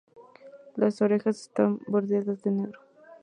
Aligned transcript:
Las 0.77 0.99
orejas 1.03 1.39
están 1.41 1.79
bordeadas 1.85 2.41
de 2.41 2.49
negro. 2.49 2.79